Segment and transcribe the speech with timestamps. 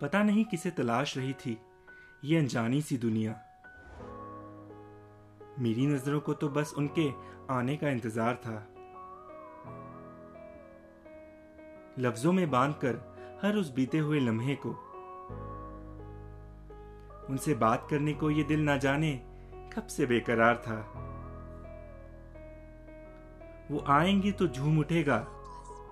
[0.00, 1.56] पता नहीं किसे तलाश रही थी।
[2.24, 3.32] ये अनजानी सी दुनिया।
[5.58, 7.08] मेरी नज़रों को तो बस उनके
[7.50, 8.56] आने का इंतज़ार था।
[11.98, 13.00] लफ्जों में बांधकर
[13.42, 14.70] हर उस बीते हुए लम्हे को।
[17.28, 19.12] उनसे बात करने को ये दिल ना जाने
[19.74, 20.78] कब से बेकरार था।
[23.70, 25.26] वो आएँगी तो झूम उठेगा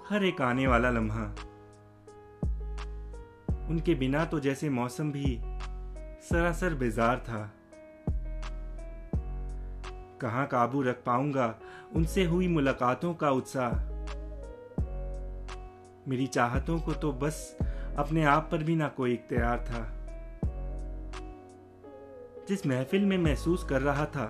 [0.08, 1.45] हर एक आने वाला लम्हा।
[3.70, 5.38] उनके बिना तो जैसे मौसम भी
[6.22, 7.50] सरासर बेजार था।
[10.20, 11.54] कहाँ काबू रख पाऊँगा
[11.96, 13.72] उनसे हुई मुलाकातों का उत्साह।
[16.10, 17.56] मेरी चाहतों को तो बस
[17.98, 19.84] अपने आप पर भी ना कोई इख्तियार था।
[22.48, 24.26] जिस महफिल में महसूस कर रहा था,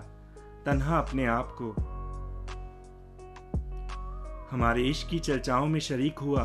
[0.67, 1.71] तन्हा अपने आप को।
[4.51, 6.43] हमारे इश्क की चर्चाओं में शरीक हुआ,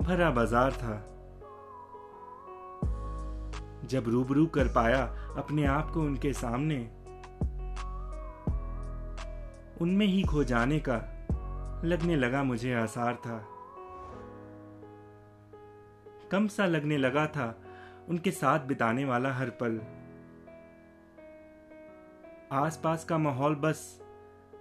[0.00, 0.96] भरा बाज़ार था।
[3.84, 5.02] जब रूबरू कर पाया
[5.36, 6.76] अपने आप को उनके सामने।
[9.80, 10.96] उनमें ही खो जाने का
[11.84, 13.46] लगने लगा मुझे आसार था।
[16.32, 17.60] कम सा लगने लगा था
[18.08, 19.80] उनके साथ बिताने वाला हर पल।
[22.52, 24.00] आसपास का माहौल बस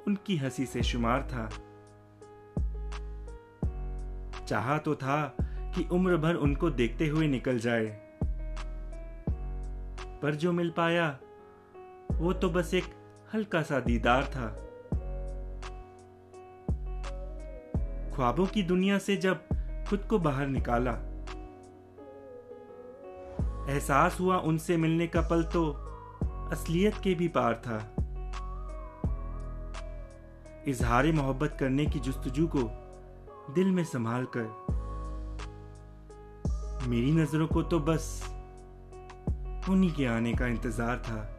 [0.07, 1.49] उनकी हँसी से शुमार था।
[4.45, 5.37] चाहा तो था
[5.75, 8.12] कि उम्र भर उनको देखते हुए निकल जाए।
[10.23, 11.19] पर जो मिल पाया,
[12.11, 12.83] वो तो बस एक
[13.33, 14.47] हल्का सा दीदार था।
[18.15, 19.47] ख्वाबों की दुनिया से जब
[19.89, 20.91] खुद को बाहर निकाला,
[23.73, 25.71] एहसास हुआ उनसे मिलने का पल तो
[26.51, 27.77] असलियत के भी पार था।
[30.67, 32.63] इजहार मोहब्बत करने की जुस्तजू को
[33.53, 34.63] दिल में संभाल कर
[36.87, 38.32] मेरी नज़रों को तो बस
[39.69, 41.32] उन्हीं के आने का इंतज़ार था।